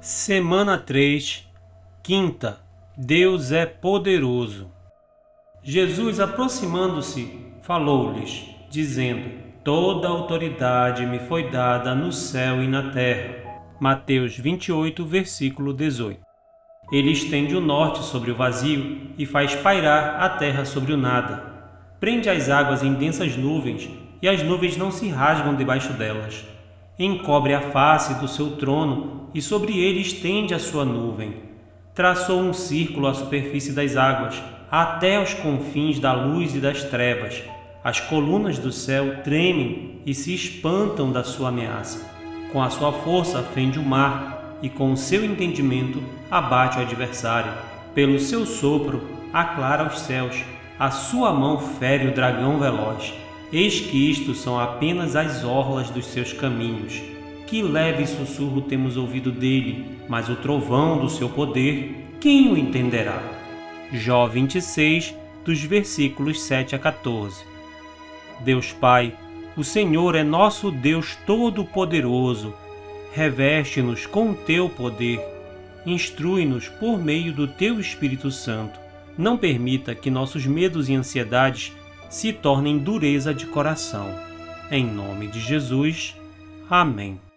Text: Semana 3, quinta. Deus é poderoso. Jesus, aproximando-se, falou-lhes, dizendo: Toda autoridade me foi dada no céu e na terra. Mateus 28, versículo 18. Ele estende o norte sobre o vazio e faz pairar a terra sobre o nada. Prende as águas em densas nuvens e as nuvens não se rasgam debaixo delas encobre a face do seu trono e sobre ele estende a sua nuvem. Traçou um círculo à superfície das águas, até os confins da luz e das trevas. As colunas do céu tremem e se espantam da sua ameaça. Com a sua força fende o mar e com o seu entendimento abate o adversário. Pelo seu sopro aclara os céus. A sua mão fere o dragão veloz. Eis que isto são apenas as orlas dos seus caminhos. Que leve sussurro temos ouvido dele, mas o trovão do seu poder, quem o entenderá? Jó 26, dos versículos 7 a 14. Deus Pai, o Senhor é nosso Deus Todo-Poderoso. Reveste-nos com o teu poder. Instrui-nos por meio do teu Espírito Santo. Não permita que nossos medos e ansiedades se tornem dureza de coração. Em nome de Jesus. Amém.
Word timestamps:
Semana 0.00 0.78
3, 0.78 1.46
quinta. 2.02 2.58
Deus 2.96 3.52
é 3.52 3.66
poderoso. 3.66 4.72
Jesus, 5.62 6.18
aproximando-se, 6.18 7.52
falou-lhes, 7.60 8.46
dizendo: 8.70 9.30
Toda 9.62 10.08
autoridade 10.08 11.04
me 11.04 11.18
foi 11.18 11.50
dada 11.50 11.94
no 11.94 12.10
céu 12.12 12.62
e 12.62 12.66
na 12.66 12.90
terra. 12.90 13.60
Mateus 13.78 14.38
28, 14.38 15.04
versículo 15.04 15.74
18. 15.74 16.18
Ele 16.90 17.10
estende 17.10 17.54
o 17.54 17.60
norte 17.60 18.02
sobre 18.02 18.30
o 18.30 18.34
vazio 18.34 19.10
e 19.18 19.26
faz 19.26 19.54
pairar 19.54 20.18
a 20.18 20.30
terra 20.30 20.64
sobre 20.64 20.94
o 20.94 20.96
nada. 20.96 21.44
Prende 22.00 22.30
as 22.30 22.48
águas 22.48 22.82
em 22.82 22.94
densas 22.94 23.36
nuvens 23.36 23.90
e 24.22 24.26
as 24.26 24.42
nuvens 24.42 24.78
não 24.78 24.90
se 24.90 25.10
rasgam 25.10 25.54
debaixo 25.54 25.92
delas 25.92 26.42
encobre 27.04 27.54
a 27.54 27.60
face 27.60 28.14
do 28.20 28.28
seu 28.28 28.56
trono 28.56 29.28
e 29.34 29.40
sobre 29.40 29.78
ele 29.78 30.00
estende 30.00 30.54
a 30.54 30.58
sua 30.58 30.84
nuvem. 30.84 31.34
Traçou 31.94 32.40
um 32.40 32.52
círculo 32.52 33.06
à 33.06 33.14
superfície 33.14 33.72
das 33.72 33.96
águas, 33.96 34.42
até 34.70 35.20
os 35.20 35.34
confins 35.34 35.98
da 35.98 36.12
luz 36.12 36.54
e 36.54 36.60
das 36.60 36.84
trevas. 36.84 37.42
As 37.82 37.98
colunas 37.98 38.58
do 38.58 38.70
céu 38.70 39.22
tremem 39.22 40.00
e 40.04 40.14
se 40.14 40.34
espantam 40.34 41.10
da 41.10 41.24
sua 41.24 41.48
ameaça. 41.48 42.06
Com 42.52 42.62
a 42.62 42.68
sua 42.68 42.92
força 42.92 43.42
fende 43.54 43.78
o 43.78 43.82
mar 43.82 44.58
e 44.62 44.68
com 44.68 44.92
o 44.92 44.96
seu 44.96 45.24
entendimento 45.24 46.02
abate 46.30 46.78
o 46.78 46.82
adversário. 46.82 47.52
Pelo 47.94 48.18
seu 48.18 48.44
sopro 48.44 49.02
aclara 49.32 49.86
os 49.86 50.00
céus. 50.00 50.44
A 50.78 50.90
sua 50.90 51.32
mão 51.32 51.58
fere 51.58 52.08
o 52.08 52.14
dragão 52.14 52.58
veloz. 52.58 53.14
Eis 53.52 53.80
que 53.80 54.10
isto 54.10 54.32
são 54.32 54.60
apenas 54.60 55.16
as 55.16 55.42
orlas 55.42 55.90
dos 55.90 56.06
seus 56.06 56.32
caminhos. 56.32 57.02
Que 57.48 57.62
leve 57.62 58.06
sussurro 58.06 58.60
temos 58.60 58.96
ouvido 58.96 59.32
dele, 59.32 59.98
mas 60.08 60.28
o 60.28 60.36
trovão 60.36 61.00
do 61.00 61.08
seu 61.08 61.28
poder, 61.28 62.06
quem 62.20 62.52
o 62.52 62.56
entenderá? 62.56 63.20
Jó 63.92 64.28
26, 64.28 65.16
dos 65.44 65.60
versículos 65.64 66.40
7 66.42 66.76
a 66.76 66.78
14. 66.78 67.44
Deus 68.44 68.72
Pai, 68.72 69.14
o 69.56 69.64
Senhor 69.64 70.14
é 70.14 70.22
nosso 70.22 70.70
Deus 70.70 71.16
Todo-Poderoso. 71.26 72.54
Reveste-nos 73.12 74.06
com 74.06 74.30
o 74.30 74.34
teu 74.34 74.68
poder. 74.68 75.20
Instrui-nos 75.84 76.68
por 76.68 76.96
meio 76.98 77.32
do 77.32 77.48
teu 77.48 77.80
Espírito 77.80 78.30
Santo. 78.30 78.78
Não 79.18 79.36
permita 79.36 79.92
que 79.92 80.08
nossos 80.08 80.46
medos 80.46 80.88
e 80.88 80.94
ansiedades 80.94 81.72
se 82.10 82.32
tornem 82.32 82.76
dureza 82.76 83.32
de 83.32 83.46
coração. 83.46 84.12
Em 84.70 84.84
nome 84.84 85.28
de 85.28 85.40
Jesus. 85.40 86.16
Amém. 86.68 87.29